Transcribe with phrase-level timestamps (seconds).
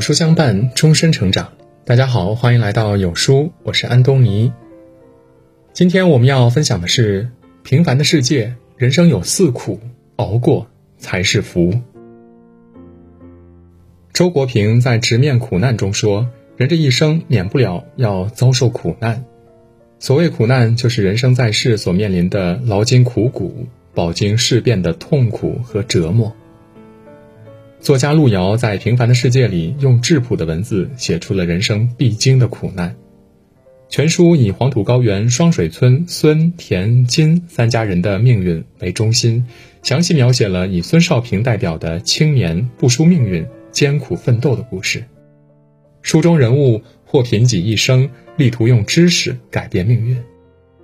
[0.00, 1.52] 有书相伴，终身成长。
[1.84, 4.50] 大家好，欢迎来到有书，我是安东尼。
[5.74, 7.28] 今天我们要分享的是：
[7.64, 9.78] 平凡的世界，人生有四苦，
[10.16, 10.66] 熬过
[10.96, 11.74] 才是福。
[14.14, 19.22] 周国平在《直面苦难》中说：“人这一生免不了要遭受苦难。
[19.98, 26.34] 所谓苦难，就是人生在世所面临的劳筋苦骨、饱经世变的痛苦和折磨。”
[27.80, 32.94] 作家路遥在《平凡的世界》里用质朴的文字写出了人生必经的苦难。
[33.88, 39.46] 全书以黄土高原双水村孙、田、金三家人的命运为中心，
[39.82, 45.02] 详细描写了以孙少平代表的青年不输命运、艰苦奋斗的故事。
[46.02, 50.18] 书中人物或贫瘠一生，力图用知识改变命运；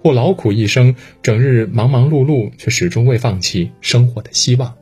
[0.02, 4.74] 或劳苦一生，整日忙忙碌碌，却始终未放弃生活的希望。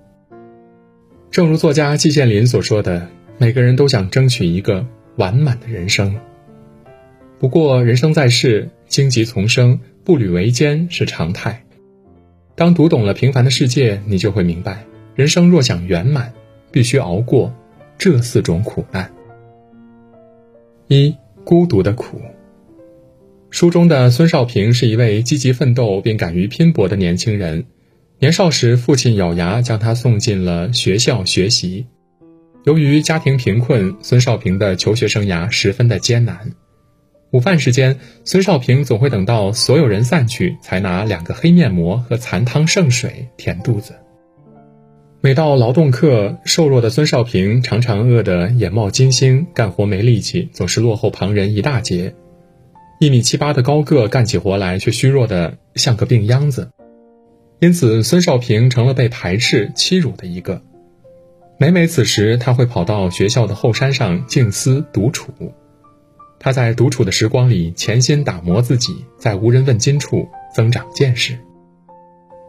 [1.35, 6.15] 正如作家季羡林所说的：“每个人都想争取一个完满的人生。
[7.41, 11.65] 不过，人生在世，荆棘丛生，步履维艰是常态。
[12.55, 14.85] 当读懂了平凡的世界，你就会明白，
[15.17, 16.33] 人生若想圆满，
[16.71, 17.53] 必须熬过
[17.99, 19.11] 这四种苦难。
[20.87, 22.21] 一、孤独的苦。
[23.51, 27.65] 书中的孙少平是一位积极奋斗并敢于拼搏的年轻人。”
[28.25, 31.89] 年少时，父亲咬牙将他送进了学校学习。
[32.65, 36.53] 由于家庭贫困，孙少平的求学生涯十分的艰难。
[37.33, 43.93] 午饭时间，孙少平总会等到所有人散去，才拿两个黑面馍和残汤剩水填肚子。
[45.21, 52.15] 每到劳动课，瘦弱的孙少平常常饿得眼冒金星，干活没力气，总是落后旁人一大截。
[53.01, 56.71] 一米七八的高个，干起活来却虚弱的像个病秧子。
[57.65, 60.61] 因此，孙少平成了被排斥、欺辱的一个。
[61.57, 65.33] 每每此时，他会跑到学校的后山上静思独处。
[66.39, 71.39] 他在独处的时光里，潜心打磨自己，在无人问津处增长见识。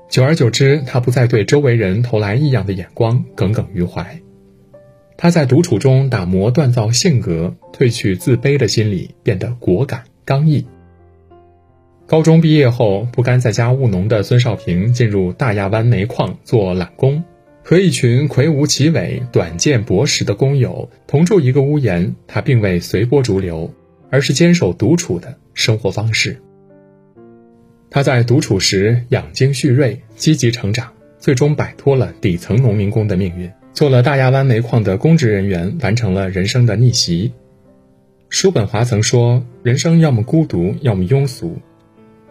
[0.10, 4.20] 久而久之，他不再对周围人投来异样的眼光耿耿于怀。
[5.16, 10.66] 他在独处中打磨锻造性格，褪去自卑的心理，变得果敢刚毅。
[12.08, 17.24] 高中毕业后，不甘在家务农的孙少平进入大亚湾煤矿做揽工，
[17.64, 22.16] 和一群魁梧齐伟、短见薄识的工友同住一个屋檐。
[22.28, 23.74] 他并未随波逐流，
[24.12, 26.40] 而是坚守独处的生活方式。
[27.90, 37.34] 他在独处时养精蓄锐，积极成长，最终摆脱了底层农民工的命运，做了大亚湾煤矿的公职人员，完成了人生的逆袭。
[38.30, 41.58] 叔本华曾说：“人生要么孤独，要么庸俗。”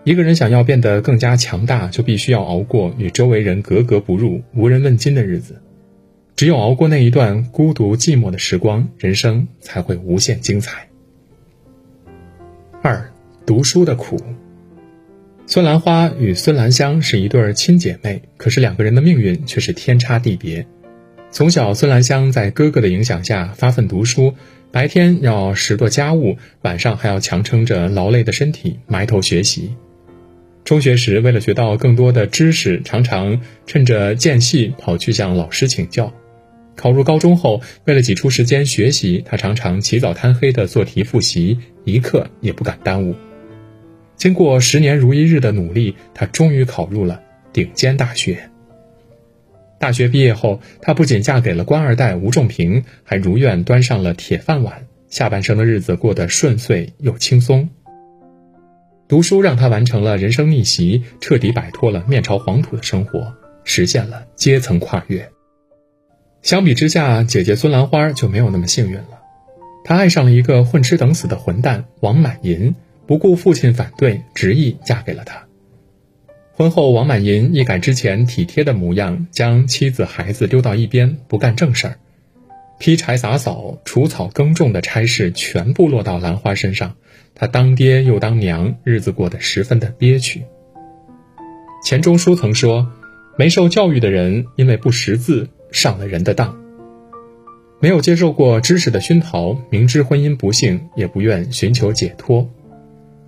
[0.05, 5.61] 一个人想要变得更加强大，就必须要熬过与周围人格格不入、无人问津的日子。
[6.37, 10.89] 只有熬过那一段孤独寂寞的时光，人生才会无限精彩。
[12.83, 13.11] 二、
[13.47, 14.21] 读书的苦。
[15.47, 20.67] 孙兰花与孙兰香是一对亲姐妹，可是两个人的命运却是天差地别。
[21.31, 24.35] 从小，孙兰香在哥哥的影响下发奋读书，
[24.71, 29.75] 白天要拾掇家务，晚上还要强撑着劳累的身体埋头学习。
[30.65, 36.13] 中学时，为了学到更多的知识，常常趁着间隙跑去向老师请教。
[36.75, 43.15] 考入高中后，为了挤出时间学习，他常常起早贪黑的做题复习，一刻也不敢耽误。
[44.17, 47.21] 经过十年如一日的努力，他终于考入了
[47.53, 48.49] 顶尖大学。
[49.79, 57.69] 大学毕业后，他不仅嫁给了官二代吴仲平，还如愿端上了铁饭碗，下半生的日子过得顺遂又轻松。
[59.07, 63.35] 读书让他完成了人生逆袭，彻底摆脱了面朝黄土的生活，
[63.65, 65.31] 实现了阶层跨越。
[66.43, 69.21] 相比之下，姐姐孙兰花就没有那么幸运了。
[69.85, 72.75] 她爱上了一个混吃等死的混蛋王满银，
[73.07, 75.45] 不顾父亲反对，执意嫁给了他。
[76.53, 81.99] 婚后，王满银一改之前体贴的模样，将妻子孩子丢到一边，不干正事儿。
[82.79, 86.97] 劈柴洒扫、除草耕种的差事全部落到兰花身上，
[87.35, 90.45] 他当爹又当娘，日子过得十分的憋屈。
[91.85, 92.93] 钱钟书曾说
[93.37, 96.55] ：“没受教育的人，因为不识字，上了人的当；
[97.81, 102.49] 没有接受过知识的熏陶，明知婚姻不幸，也不愿寻求解脱。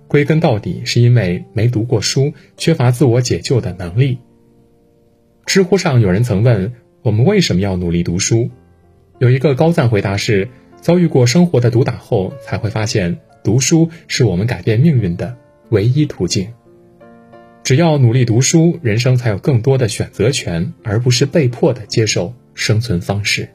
[0.07, 4.19] 归根到底，是因为没读过书，缺乏自我解救的能力。”
[5.45, 6.73] 知乎上有人曾问
[7.03, 8.49] ：“我们为什么要努力读书？”
[9.19, 10.47] 有一个高赞回答是：
[10.79, 15.37] 遭遇过生活的毒打后，才会发现读书是我们改变命运的
[15.69, 16.53] 唯一途径。
[17.63, 23.49] 只要努力读书，人生才有更多的选择权，而不是被迫的接受生存方式。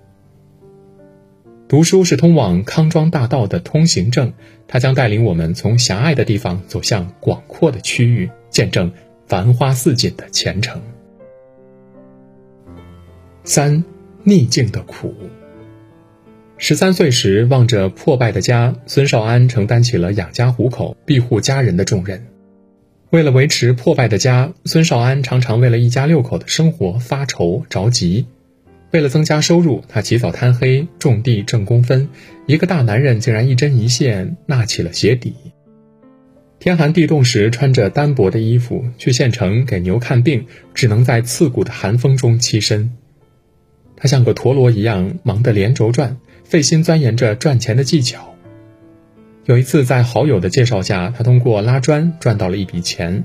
[1.67, 4.34] 读书是通往康庄大道的通行证，
[4.69, 8.93] 它将带领我们从狭隘的地方走向广阔的区域，见证
[9.26, 10.82] 繁花似锦的前程。
[13.44, 13.82] 三，
[14.25, 15.14] 逆境的苦。
[16.64, 22.25] 十三岁时，望着破败的家，孙少安承担起了养家糊口、庇护家人的重任。
[23.11, 28.26] 为了维持破败的家，孙少安常常为了一家六口的生活发愁着急。
[28.93, 32.09] 为了增加收入，他起早贪黑种地挣工分。
[32.47, 35.35] 一个大男人竟然一针一线纳起了鞋底。
[36.61, 42.93] 天寒地冻时，穿着单薄的衣服去县城给牛看病，只能在刺骨的寒风中栖身。
[43.97, 46.19] 他像个陀螺一样忙得连轴转。
[46.53, 48.35] 费心钻研着赚钱的技巧。
[49.47, 53.25] 有一次，在好友的介绍下，他通过拉砖赚到了一笔钱。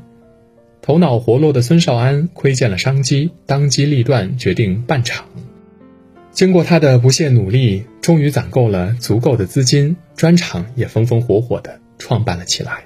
[0.82, 5.26] 头脑活络的孙少安窥见了商机，当机立断，决定办厂。
[6.32, 12.86] 经过他的不懈努力，终于攒够了足够的资金，砖厂也风风火火地创办了起来。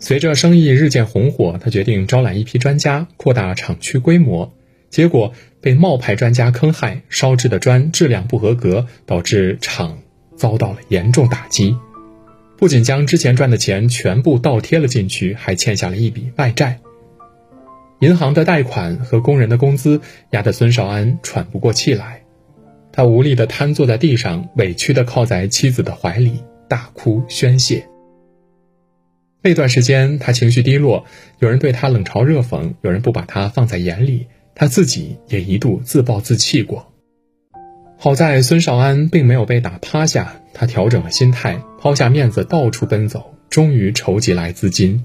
[0.00, 4.52] 随着生意日渐红火，他决定招揽一批专家，扩大厂区规模。
[4.90, 5.32] 结果
[5.66, 9.98] 被冒牌专家坑害，烧制的砖质量不合格，导致厂
[10.36, 11.76] 遭到了严重打击。
[12.56, 16.78] 不仅将之前赚的钱全部倒贴了进去，还欠下了一笔外债。
[17.98, 22.22] 银行的贷款和工人的工资压得孙少安喘不过气来，
[22.92, 27.88] 他无力地瘫坐在地上，委屈地靠在妻子的怀里大哭宣泄。
[29.42, 31.06] 那段时间他情绪低落，
[31.40, 34.28] 有人对他冷嘲热讽，有人不把他放在眼里。
[34.58, 36.90] 他自己也一度自暴自弃过，
[37.98, 45.04] 好在孙少安并没有被打趴下，他调整了心态，抛下面子到处奔走，终于筹集来资金。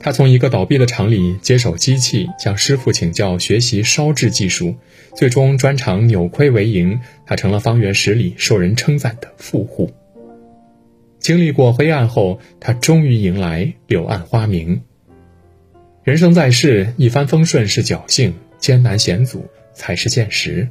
[0.00, 4.74] 他从一个倒闭的厂里接手机器，向师傅请教学习烧制技术，
[5.14, 9.92] 最终砖厂扭亏为盈，他成了方圆十里受人称赞的富户。
[11.18, 14.80] 经历过黑暗后，他终于迎来柳暗花明。
[16.02, 19.44] 人生在世，一帆风顺是侥幸，艰难险阻
[19.74, 20.66] 才是现实。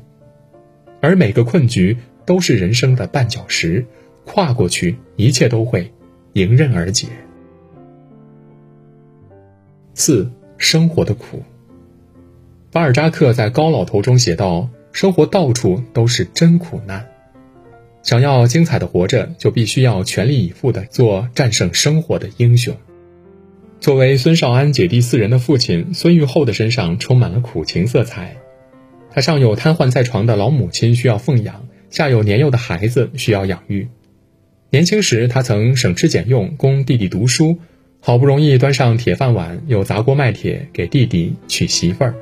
[1.02, 1.96] 而每个困局
[2.26, 3.86] 都是人生的绊脚石，
[4.26, 5.94] 跨过去，一切都会
[6.34, 7.08] 迎刃而解。
[9.94, 11.44] 四、生活的苦。
[12.72, 17.08] 巴尔扎克在《高老头》中写道：“生活到处都是真苦难，
[18.02, 22.75] 想要精彩的活着，就必须要全力以赴的做战胜生活的英雄。”
[23.80, 28.36] 作为孙少安姐弟四人的父亲，孙玉厚的身上充满了苦情色彩。
[29.10, 33.88] 他上有瘫痪在床的老母亲需要奉养，下有年幼的孩子需要养育。
[34.70, 37.58] 年轻时，他曾省吃俭用供弟弟读书，
[38.02, 42.16] 好不容易端上铁饭碗，又砸锅卖铁给弟弟娶媳妇儿，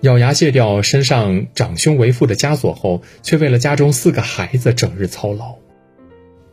[0.00, 5.56] 咬牙卸掉身上长兄为父的枷锁后，却为了家中四个孩子整日操劳。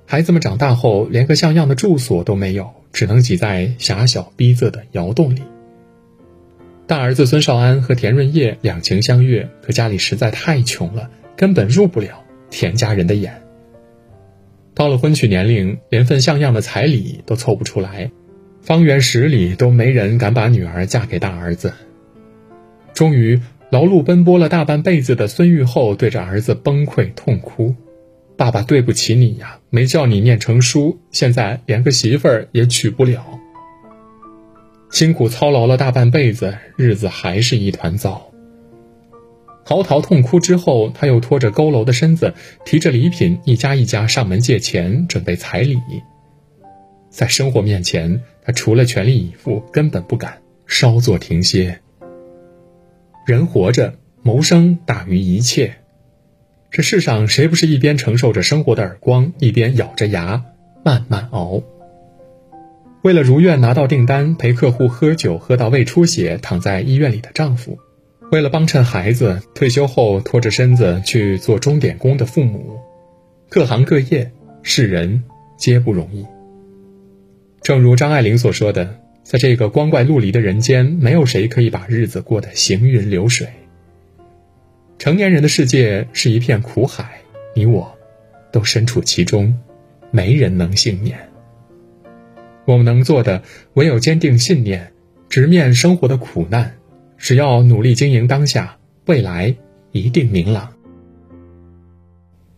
[0.10, 5.42] 孩子们长大后，连个像样的住所都没有，只能挤在狭小逼仄的窑洞里。
[6.88, 13.42] 大儿子孙少安和田润叶两情相悦，可家里实在太穷了，根本入不了田家人的眼。
[14.74, 18.10] 到了婚娶年龄，连份像样的彩礼都凑不出来，
[18.62, 21.74] 方圆十里都没人敢把女儿嫁给大儿子。
[22.94, 27.76] 终于，劳碌奔波了大半辈子的孙玉厚对着儿子崩溃痛哭。
[28.38, 33.26] 爸爸对不起你呀，没叫你念成书，现在连个媳妇儿也娶不了。
[34.92, 38.32] 辛苦操劳了大半辈子，日子还是一团糟。
[39.64, 45.80] 嚎啕痛哭之后，他又拖着佝偻的身子，提着礼品，一家一家上门借钱，准备彩礼。
[47.10, 51.80] 在生活面前，他除了全力以赴，根本不敢稍作停歇。
[53.26, 55.76] 人活着，谋生大于一切。
[56.78, 60.46] 这世上谁不是一边承受着生活的耳光，一边咬着牙
[60.86, 61.64] 慢慢熬？
[63.02, 67.80] 为了如愿拿到订单，陪客户喝酒喝到胃出血，躺在医院里的丈夫；
[68.32, 72.78] 为了帮衬孩子，退休后拖着身子去做钟点工的父母，
[73.50, 74.32] 各行各业，
[74.62, 75.24] 世人
[75.58, 76.28] 皆不容易。
[77.64, 83.48] 正如张爱玲所说的，在这个光怪陆离的人间，没有谁可以把日子过得行云流水。
[84.98, 87.22] 成年人的世界是一片苦海，
[87.54, 87.96] 你我
[88.52, 89.58] 都身处其中，
[90.10, 91.18] 没人能幸免。
[92.66, 93.44] 我们能做的
[93.76, 94.92] 唯有坚定信念，
[95.30, 96.76] 直面生活的苦难。
[97.18, 99.56] 只要努力经营当下，未来
[99.92, 100.74] 一定明朗。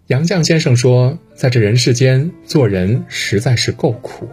[0.08, 4.28] 杨绛先生说：“在这人世间，做人实在是够苦。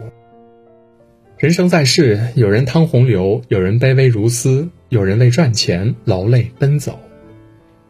[1.37, 6.99] 人生在世，有人趟洪流，有人卑微如斯，有人为赚钱劳累奔走。”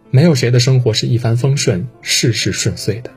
[0.09, 3.11] 没有谁的生活是一帆风顺、事事顺遂的，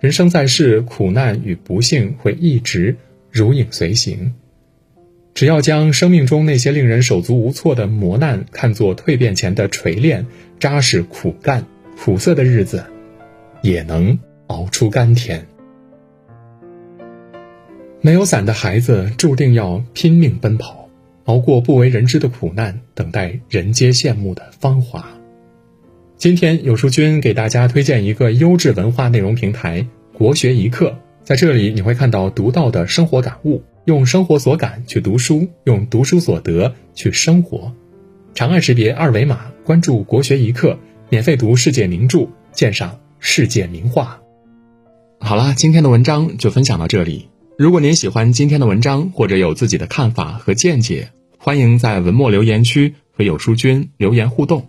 [0.00, 2.96] 人生在世，苦难与不幸会一直
[3.30, 4.34] 如影随形。
[5.34, 10.26] 只要将生命中那些令人手足无措的磨难看作蜕变前的锤炼，
[10.60, 11.66] 扎实苦干、
[11.98, 12.84] 苦涩的日子，
[13.60, 15.46] 也能熬出甘甜。
[18.00, 20.88] 没有伞的孩子注定要拼命奔跑，
[21.24, 25.13] 熬过不为人知的苦难，等待人皆羡慕的芳华。
[26.16, 33.62] 今天有书君给大家推荐一个优质文化内容平台——国学一课，在这里你会看到独到的生活感悟。
[33.84, 37.74] 用生活所感去读书，用读书所得去生活。
[38.32, 40.78] 长按识别二维码，关注国学一课，
[41.10, 44.20] 免费读世界名著，鉴赏世界名画。
[45.20, 47.28] 好了，今天的文章就分享到这里。
[47.58, 54.68] 如果您喜欢今天的文章，或者有自己的看法和见解，欢迎在文末留言区和有书君留言互动。